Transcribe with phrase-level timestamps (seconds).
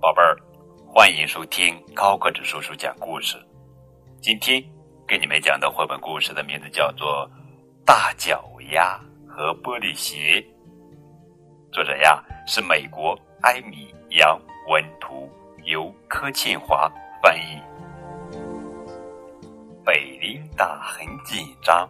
[0.00, 0.34] 宝贝儿，
[0.86, 3.36] 欢迎收听高个子叔叔讲故事。
[4.22, 4.64] 今天
[5.06, 7.28] 给你们讲的绘本故事的名字叫做
[7.84, 8.42] 《大脚
[8.72, 10.40] 丫和玻璃鞋》，
[11.70, 14.40] 作者呀是美国艾米杨
[14.70, 15.30] 文图，
[15.66, 16.90] 由柯庆华
[17.22, 17.60] 翻译。
[19.84, 21.86] 贝琳达很紧张，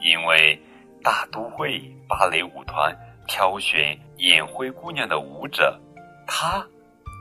[0.00, 0.60] 因为
[1.04, 2.92] 大都会芭蕾舞团
[3.28, 5.80] 挑选眼灰姑娘的舞者，
[6.26, 6.66] 她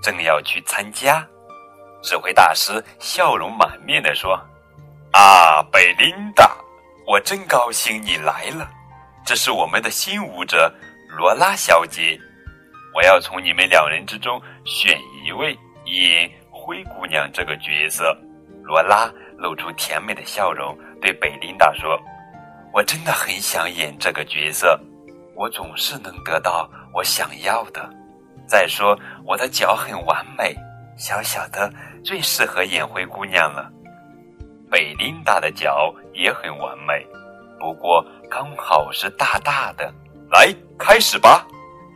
[0.02, 1.26] 正要去参加。
[2.02, 4.34] 指挥大师笑容满面地说
[5.14, 6.58] ：“啊，贝琳达，
[7.05, 8.68] 我真高兴你来了。
[9.26, 10.74] 这是我们的新舞者
[11.18, 12.20] 罗拉小姐。
[12.94, 18.18] 我要从你们两人之中选一位演灰姑娘这个角色。”
[18.63, 21.99] 罗拉露出甜美的笑容，对贝琳达说
[22.74, 24.80] ：“我真的很想演这个角色，
[25.36, 27.90] 我总是能得到我想要的。
[28.52, 30.54] 再说，我的脚很完美，
[30.98, 31.71] 小小的，
[32.04, 33.71] 最适合演灰姑娘了。
[34.70, 37.08] 贝琳达的脚也很完美，
[37.58, 39.90] 不过刚好是大大的。
[40.30, 41.48] 来，开始吧！”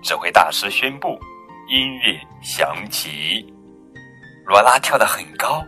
[0.02, 1.20] 指挥大师宣布。
[1.68, 3.54] 音乐响起，
[4.46, 5.62] 罗拉跳得很高。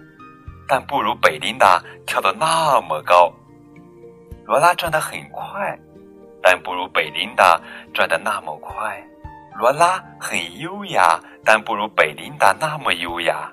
[0.69, 3.29] 但不如贝琳达跳得那么高。
[4.45, 5.77] 罗拉转得很快，
[6.41, 7.59] 但不如贝琳达
[7.93, 9.03] 转得那么快。
[9.57, 13.51] 罗拉很优雅，但不如贝琳达那么优雅，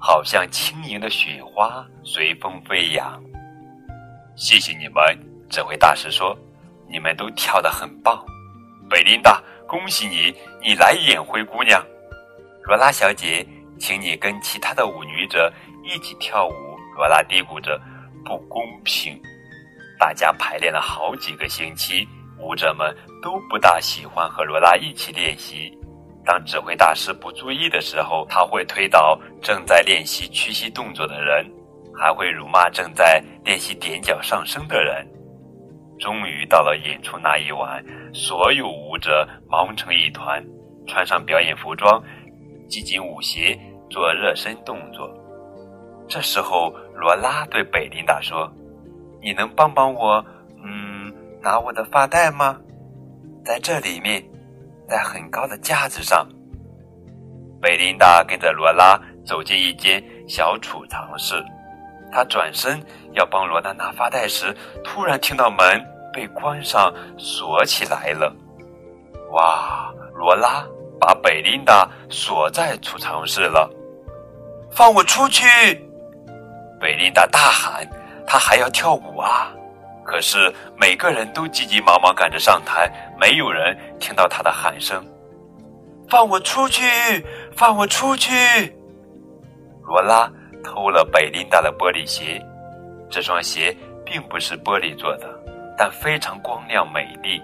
[0.00, 3.22] 好像轻盈的雪花随风飞扬。
[4.36, 5.04] 谢谢你们，
[5.50, 6.34] 指挥大师说
[6.88, 8.24] ：“你们都跳得很棒。”
[8.88, 11.84] 贝琳达，恭喜你，你来演灰姑娘。
[12.62, 13.46] 罗拉小姐，
[13.78, 15.52] 请你跟其他的舞女者。
[15.84, 16.54] 一起跳舞，
[16.96, 17.78] 罗拉嘀咕着
[18.24, 19.20] ：“不公平。”
[20.00, 25.72] 大家排练了好几个星期，舞者们都不大喜欢和罗拉一起练习。
[26.24, 31.44] 当指挥大师不注意的时候，他会推倒正在练习屈膝动作的人，
[31.94, 35.06] 还会辱骂正在练习踮脚上升的人。
[35.98, 40.42] 终于到了演出那一晚，所有舞者忙成一团，
[40.86, 42.02] 穿上表演服装，
[42.68, 43.58] 系紧舞鞋，
[43.90, 45.08] 做热身动作。
[46.08, 48.50] 这时候，罗拉对贝琳达说
[49.22, 50.24] ：“你能帮帮我，
[51.44, 52.56] 拿我的发带吗？
[53.44, 54.24] 在这里面，
[54.88, 56.26] 在很高的架子上。”
[57.60, 61.34] 贝琳达跟着罗拉走进一间小储藏室，
[62.10, 65.58] 她转身要帮罗拉拿发带时，突然听到门
[66.12, 68.34] 被关上锁起来了。
[69.32, 69.92] 哇！
[70.14, 70.64] 罗拉
[71.00, 73.68] 把贝琳达锁在储藏室了，
[74.70, 75.44] 放我出去！
[76.80, 77.84] 贝琳达大喊
[78.24, 79.52] ：“她还要跳舞啊！”
[80.04, 85.02] 可是每个人都急急忙忙赶着上台，没有人听到他的喊声
[86.08, 86.82] ：“放我出去！
[87.56, 88.32] 放我出去！”
[89.82, 90.30] 罗拉
[90.62, 92.40] 偷了贝琳达的玻璃鞋，
[93.10, 95.28] 这双鞋并不是玻璃做的，
[95.76, 97.40] 但非常光亮美丽。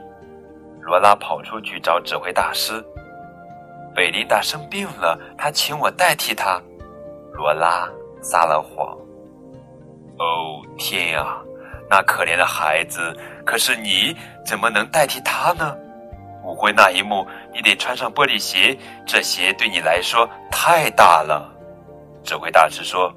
[0.82, 2.84] 罗拉跑出去找指挥大师。
[3.94, 6.60] 贝琳达生病了，他请我代替她。
[7.34, 7.88] 罗拉
[8.22, 8.96] 撒了谎。
[10.18, 11.42] 哦天啊，
[11.90, 13.12] 那可怜的孩子！
[13.44, 15.76] 可是你怎么能代替他呢？
[16.44, 21.52] 舞会那一幕，你得穿上玻璃鞋，这鞋对你来说太大了。
[22.22, 23.12] 指挥大师说：“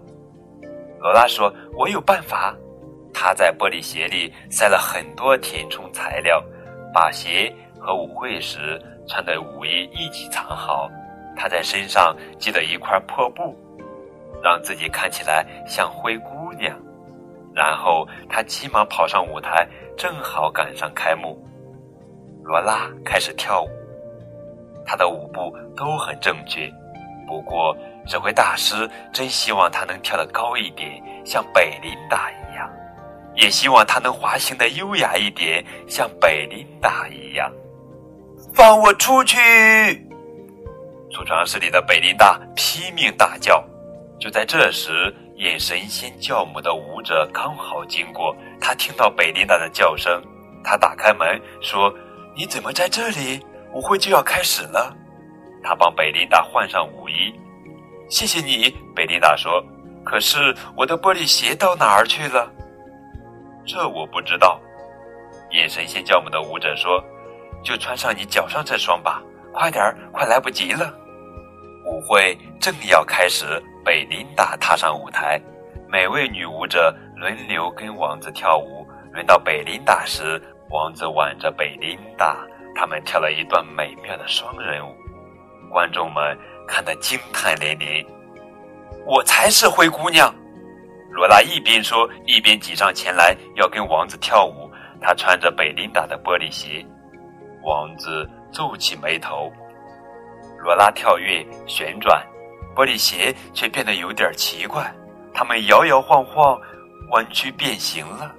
[1.00, 2.56] 罗拉说，我有办法。
[3.14, 6.44] 他在玻璃鞋里塞了很多填充材料，
[6.92, 10.90] 把鞋和舞会时穿的舞衣一起藏好。
[11.36, 13.56] 他在身上系了一块破布，
[14.44, 16.76] 让自己看起来像灰姑娘。”
[17.56, 21.38] 然后他急忙跑上舞台，正好赶上开幕。
[22.44, 23.70] 罗拉开始跳舞，
[24.86, 26.68] 她的舞步都很正确。
[27.28, 27.78] 不过，
[28.08, 32.68] 指挥大师真希望她能跳得高一点，像贝琳达一样；
[33.36, 37.50] 也希望她能滑行的优雅一点，像贝琳达一样。
[38.54, 39.38] 放我出去！
[41.12, 43.64] 储藏室里的贝琳达拼命大叫。
[44.20, 45.16] 就在这时。
[45.36, 50.22] 演神仙教母的舞者刚好经过，他听到贝琳达的叫声，
[50.64, 51.94] 他打开门说
[52.38, 53.44] ：“你怎么在这里？
[53.74, 54.96] 舞会就要开始了。”
[55.64, 57.34] 他帮贝琳达换上舞衣。
[58.10, 59.64] 谢谢你，贝琳达说。
[60.06, 62.52] 可是我的玻璃鞋到哪儿去了？
[63.66, 64.60] 这我不知道。
[65.52, 67.04] 演神仙教母的舞者说
[67.64, 70.94] ：“就穿上你脚上这双吧，快点儿，快来不及了。”
[71.86, 73.46] 舞会正要开始。
[73.84, 75.40] 贝琳达踏上舞台，
[75.90, 78.88] 每位女舞者轮流跟王子跳舞。
[79.12, 84.96] 轮到贝琳达时，王子挽着贝琳达，他们跳了一段美妙的双人舞。
[85.70, 86.38] 观众们
[86.68, 88.04] 看得惊叹连连。
[89.06, 90.34] 我才是灰姑娘！
[91.12, 94.72] 罗拉一边说，一边挤上前来要跟王子跳舞。
[95.00, 96.84] 她穿着贝琳达的玻璃鞋，
[97.64, 99.52] 王子皱起眉头。
[100.58, 102.26] 罗拉跳跃旋转，
[102.76, 104.94] 玻璃鞋却变得有点奇怪，
[105.34, 106.60] 它们摇摇晃晃，
[107.12, 108.34] 弯曲变形了。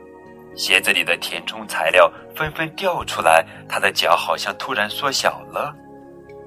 [0.57, 5.75] 鞋子里的填充材料纷纷掉出来，他的脚好像突然缩小了。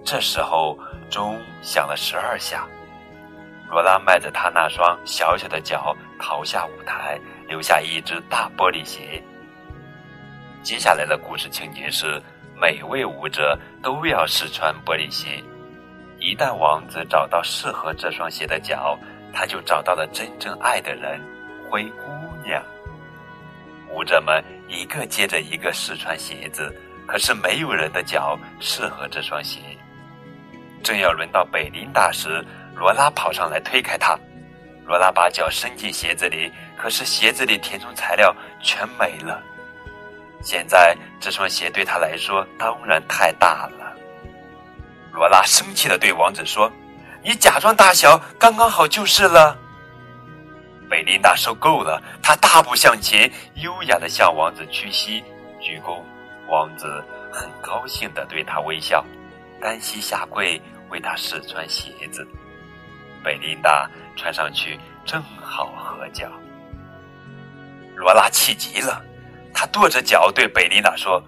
[0.05, 0.77] 这时候，
[1.09, 2.65] 钟响了十二下。
[3.69, 7.19] 罗拉迈着他那双小小的脚逃下舞台，
[7.49, 9.21] 留下一只大玻璃鞋。
[10.63, 12.21] 接下来的故事情节是：
[12.55, 15.43] 每位舞者都要试穿玻璃鞋。
[16.27, 18.99] 一旦王子找到适合这双鞋的脚，
[19.31, 21.21] 他就找到了真正爱的人——
[21.71, 22.11] 灰姑
[22.43, 22.61] 娘。
[23.89, 26.69] 舞者们一个接着一个试穿鞋子，
[27.07, 29.61] 可是没有人的脚适合这双鞋。
[30.83, 32.45] 正要轮到贝琳达时，
[32.75, 34.19] 罗拉跑上来推开他。
[34.85, 39.41] 罗拉把脚伸进鞋子里，可是鞋子里填充材料全没了。
[40.41, 43.86] 现在这双鞋对他来说当然太大了。
[45.17, 46.71] 罗拉生气的对王子说
[47.25, 49.57] ：“你假装大小刚刚好就是了。”
[50.87, 55.23] 贝琳达受够了，她大步向前，优雅的向王子屈膝
[55.59, 56.03] 鞠躬。
[56.47, 59.03] 王子很高兴的对她微笑，
[59.59, 60.61] 单膝下跪
[60.91, 62.25] 为她试穿鞋子。
[63.23, 66.29] 贝琳达穿上去正好合脚。
[67.95, 69.01] 罗拉气极了，
[69.51, 71.19] 她跺着脚对贝琳达说：“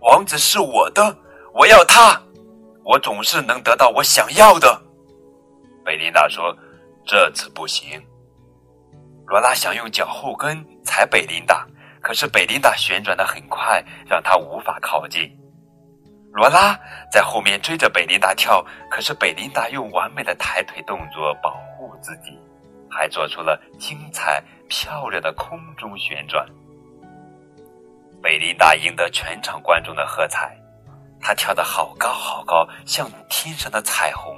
[0.00, 1.14] 王子是我的，
[1.52, 2.18] 我要他，
[2.84, 4.80] 我总是能得到我想要的。”
[5.84, 6.56] 贝琳达说
[7.06, 8.00] ：“这次不行。”
[9.26, 11.66] 罗拉想用脚后跟踩贝琳达，
[12.00, 15.30] 可是贝琳达旋转的很快，让她无法靠近。
[16.32, 16.78] 罗拉
[17.10, 22.38] 在后面追着贝琳达跳，可是贝琳达用完美的抬腿动作保护自己，
[22.90, 26.46] 还做出了精彩漂亮的空中旋转。
[28.22, 30.56] 贝琳达赢得全场观众的喝彩，
[31.22, 34.36] 他跳得好高好高，像天上的彩虹。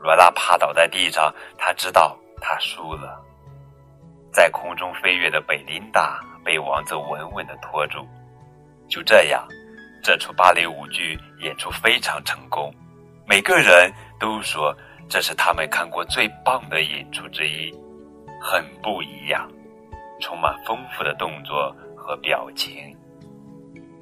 [0.00, 3.22] 罗拉趴倒在地上，他知道他输了。
[4.32, 8.08] 在空中飞跃的贝琳达被王子稳稳的拖住。
[8.88, 9.46] 就这样，
[10.02, 12.74] 这出芭蕾舞剧演出非常成功，
[13.26, 14.74] 每个人都说
[15.08, 17.70] 这是他们看过最棒的演出之一，
[18.40, 19.46] 很不一样，
[20.20, 22.96] 充满丰富的动作和表情。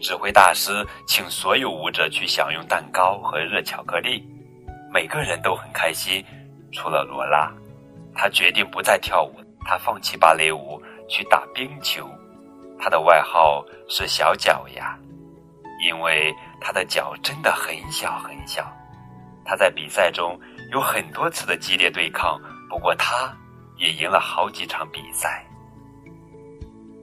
[0.01, 4.25] 指挥大师请所有舞者去享用蛋糕和热巧克力，
[4.93, 6.25] 每个人都很开心，
[6.73, 7.53] 除了罗拉，
[8.15, 9.35] 她决定不再跳舞。
[9.65, 12.09] 他放弃芭蕾舞去打冰球，
[12.79, 14.99] 他的外号是“小脚丫”，
[15.87, 18.67] 因为他的脚真的很小很小。
[19.45, 20.41] 他在比赛中
[20.73, 22.41] 有很多次的激烈对抗，
[22.71, 23.31] 不过他
[23.77, 25.45] 也赢了好几场比赛。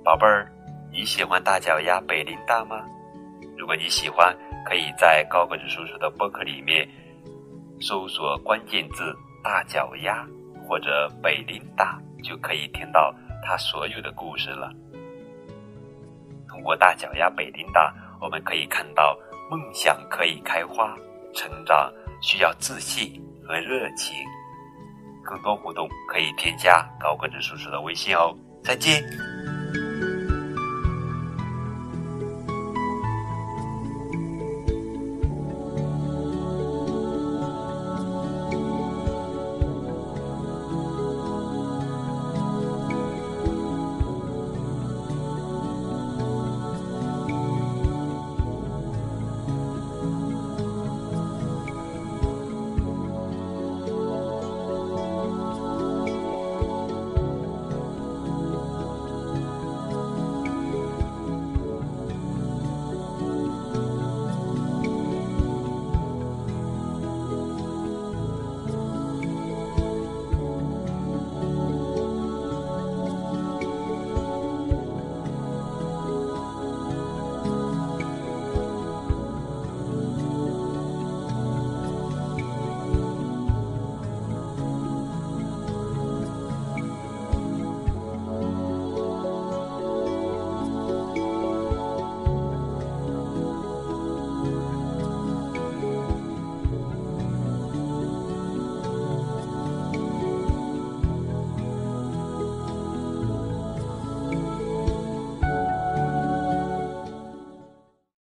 [0.04, 0.52] 宝贝儿，
[0.96, 2.82] 你喜欢大脚丫贝琳达吗？
[3.58, 4.34] 如果你喜欢，
[4.66, 6.88] 可以在高个子叔叔的博客里面
[7.82, 9.14] 搜索关键字
[9.44, 10.26] “大脚丫”
[10.66, 12.00] 或者“贝琳达”。
[12.24, 13.14] 就可以听到
[13.44, 14.72] 他所有的故事了。
[16.48, 19.16] 通过大脚丫贝琳达，我们可以看到
[19.52, 20.96] 梦想可以开花，
[21.36, 24.16] 成长需要自信和热情。
[25.24, 28.34] 更多互动可以添加高个子叔叔的微信哦。
[28.64, 29.04] 再见。